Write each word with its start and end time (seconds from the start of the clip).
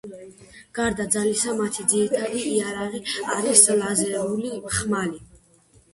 გარდა 0.77 1.05
ძალისა, 1.15 1.51
მათი 1.59 1.85
ძირითადი 1.91 2.41
იარაღი 2.53 3.03
არის 3.35 3.65
ლაზერული 3.83 4.55
ხმალი. 4.79 5.25